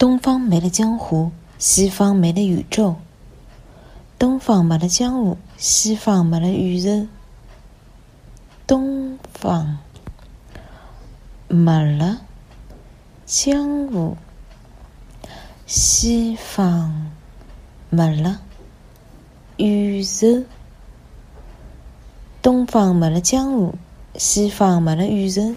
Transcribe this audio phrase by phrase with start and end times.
[0.00, 2.96] 东方没了江湖，西方没了宇宙。
[4.18, 7.06] 东方没了江湖，西方没了宇宙。
[8.66, 9.76] 东方
[11.48, 12.22] 没了
[13.26, 14.16] 江湖，
[15.66, 17.12] 西方
[17.90, 18.40] 没了
[19.58, 20.44] 宇宙。
[22.40, 23.74] 东方没了江湖，
[24.16, 25.54] 西方没了宇宙。